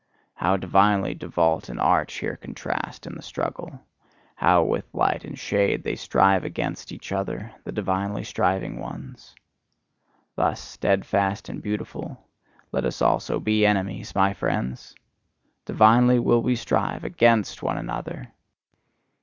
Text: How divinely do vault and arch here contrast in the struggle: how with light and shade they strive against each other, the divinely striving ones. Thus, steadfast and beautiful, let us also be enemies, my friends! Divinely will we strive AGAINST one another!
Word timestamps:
How 0.33 0.57
divinely 0.57 1.13
do 1.13 1.27
vault 1.27 1.69
and 1.69 1.79
arch 1.79 2.15
here 2.15 2.35
contrast 2.35 3.05
in 3.05 3.13
the 3.13 3.21
struggle: 3.21 3.79
how 4.37 4.63
with 4.63 4.91
light 4.95 5.23
and 5.23 5.37
shade 5.37 5.83
they 5.83 5.95
strive 5.95 6.43
against 6.43 6.91
each 6.91 7.11
other, 7.11 7.51
the 7.65 7.71
divinely 7.71 8.23
striving 8.23 8.79
ones. 8.79 9.35
Thus, 10.35 10.59
steadfast 10.59 11.49
and 11.49 11.61
beautiful, 11.61 12.25
let 12.71 12.83
us 12.83 12.99
also 12.99 13.39
be 13.39 13.63
enemies, 13.63 14.15
my 14.15 14.33
friends! 14.33 14.95
Divinely 15.65 16.17
will 16.17 16.41
we 16.41 16.55
strive 16.55 17.03
AGAINST 17.03 17.61
one 17.61 17.77
another! 17.77 18.31